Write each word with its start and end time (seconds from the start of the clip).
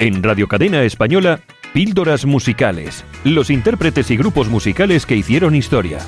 En 0.00 0.22
Radio 0.22 0.48
Cadena 0.48 0.82
Española, 0.82 1.42
Píldoras 1.74 2.24
Musicales. 2.24 3.04
Los 3.22 3.50
intérpretes 3.50 4.10
y 4.10 4.16
grupos 4.16 4.48
musicales 4.48 5.04
que 5.04 5.14
hicieron 5.14 5.54
historia. 5.54 5.98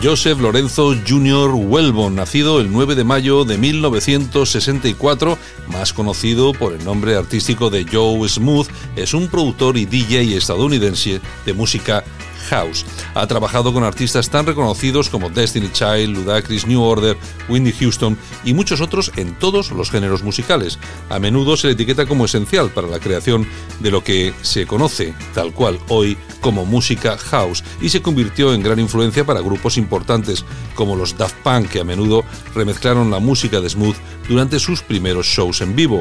Joseph 0.00 0.38
Lorenzo 0.38 0.94
Jr. 1.04 1.50
Welbon, 1.54 2.14
nacido 2.14 2.60
el 2.60 2.70
9 2.70 2.94
de 2.94 3.02
mayo 3.02 3.44
de 3.44 3.58
1964, 3.58 5.36
más 5.66 5.92
conocido 5.92 6.52
por 6.52 6.72
el 6.72 6.84
nombre 6.84 7.16
artístico 7.16 7.68
de 7.68 7.84
Joe 7.84 8.28
Smooth, 8.28 8.68
es 8.94 9.12
un 9.12 9.26
productor 9.26 9.76
y 9.76 9.86
DJ 9.86 10.36
estadounidense 10.36 11.20
de 11.44 11.52
música 11.52 12.04
house. 12.46 12.84
Ha 13.14 13.26
trabajado 13.26 13.72
con 13.72 13.84
artistas 13.84 14.30
tan 14.30 14.46
reconocidos 14.46 15.08
como 15.08 15.30
Destiny 15.30 15.70
Child, 15.72 16.16
Ludacris, 16.16 16.66
New 16.66 16.82
Order, 16.82 17.16
Whitney 17.48 17.72
Houston 17.72 18.16
y 18.44 18.54
muchos 18.54 18.80
otros 18.80 19.12
en 19.16 19.38
todos 19.38 19.70
los 19.70 19.90
géneros 19.90 20.22
musicales. 20.22 20.78
A 21.10 21.18
menudo 21.18 21.56
se 21.56 21.68
le 21.68 21.72
etiqueta 21.74 22.06
como 22.06 22.24
esencial 22.24 22.70
para 22.70 22.88
la 22.88 23.00
creación 23.00 23.46
de 23.80 23.90
lo 23.90 24.02
que 24.02 24.32
se 24.42 24.66
conoce, 24.66 25.14
tal 25.34 25.52
cual 25.52 25.78
hoy, 25.88 26.16
como 26.40 26.64
música 26.64 27.18
house 27.18 27.64
y 27.80 27.88
se 27.88 28.02
convirtió 28.02 28.54
en 28.54 28.62
gran 28.62 28.78
influencia 28.78 29.24
para 29.24 29.40
grupos 29.40 29.76
importantes 29.76 30.44
como 30.74 30.96
los 30.96 31.16
Daft 31.16 31.36
Punk 31.42 31.68
que 31.68 31.80
a 31.80 31.84
menudo 31.84 32.24
remezclaron 32.54 33.10
la 33.10 33.18
música 33.18 33.60
de 33.60 33.68
Smooth 33.68 33.96
durante 34.28 34.58
sus 34.58 34.82
primeros 34.82 35.26
shows 35.26 35.60
en 35.60 35.76
vivo. 35.76 36.00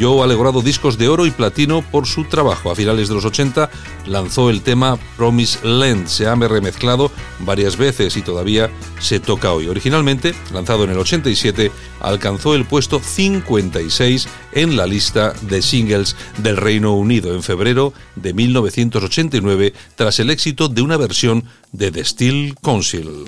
Joe 0.00 0.22
ha 0.22 0.26
logrado 0.26 0.62
discos 0.62 0.98
de 0.98 1.08
oro 1.08 1.26
y 1.26 1.30
platino 1.30 1.82
por 1.82 2.06
su 2.06 2.24
trabajo. 2.24 2.70
A 2.70 2.76
finales 2.76 3.08
de 3.08 3.14
los 3.14 3.24
80 3.24 3.70
lanzó 4.06 4.50
el 4.50 4.62
tema 4.62 4.98
Promise 5.16 5.66
Land. 5.66 6.06
Se 6.08 6.26
ha 6.26 6.34
remezclado 6.34 7.10
varias 7.40 7.76
veces 7.76 8.16
y 8.16 8.22
todavía 8.22 8.70
se 9.00 9.20
toca 9.20 9.52
hoy. 9.52 9.68
Originalmente, 9.68 10.34
lanzado 10.52 10.84
en 10.84 10.90
el 10.90 10.98
87, 10.98 11.70
alcanzó 12.00 12.54
el 12.54 12.64
puesto 12.64 13.00
56 13.00 14.28
en 14.52 14.76
la 14.76 14.86
lista 14.86 15.32
de 15.42 15.62
singles 15.62 16.16
del 16.38 16.56
Reino 16.56 16.94
Unido 16.94 17.34
en 17.34 17.42
febrero 17.42 17.92
de 18.16 18.34
1989 18.34 19.72
tras 19.96 20.18
el 20.20 20.30
éxito 20.30 20.68
de 20.68 20.82
una 20.82 20.96
versión 20.96 21.44
de 21.72 21.90
The 21.90 22.04
Steel 22.04 22.54
Council. 22.62 23.24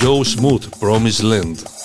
Joe 0.00 0.22
Smooth, 0.22 0.78
Promised 0.78 1.24
Land. 1.24 1.77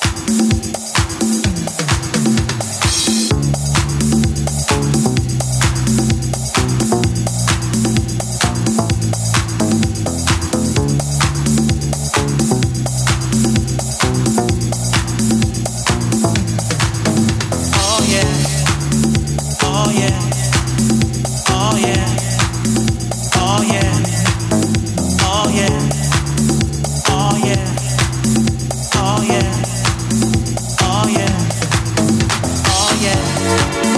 Thank 33.44 33.88
you. 33.88 33.93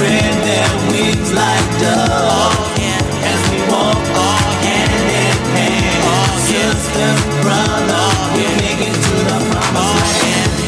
spread 0.00 0.34
their 0.48 0.70
wings 0.88 1.30
like 1.32 1.66
doves. 1.78 2.56
As 3.30 3.40
we 3.52 3.60
walk 3.68 4.00
all 4.24 4.52
hand 4.64 4.92
in 5.20 5.36
hand. 5.52 6.40
Sisters, 6.48 7.20
brothers, 7.44 8.16
we're 8.34 8.56
making 8.64 8.96
to 8.96 9.14
the 9.28 9.38
promised 9.50 10.22
land. 10.22 10.60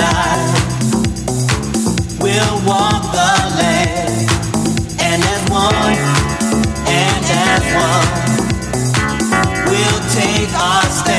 I 0.00 0.37
will 2.38 2.60
walk 2.66 3.02
the 3.18 3.32
land. 3.58 4.30
And 5.00 5.22
as 5.34 5.42
one, 5.50 5.74
and 6.86 7.24
as 7.50 7.64
one, 7.86 8.08
we'll 9.66 10.02
take 10.14 10.52
our 10.54 10.84
stand. 10.84 11.17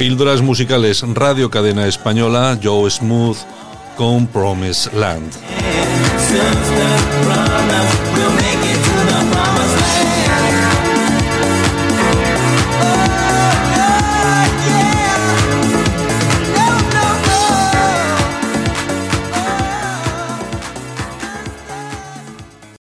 Píldoras 0.00 0.40
musicales, 0.40 1.04
Radio 1.12 1.50
Cadena 1.50 1.86
Española, 1.86 2.58
Joe 2.62 2.90
Smooth 2.90 3.36
con 3.98 4.26
Promise 4.26 4.96
Land. 4.96 5.30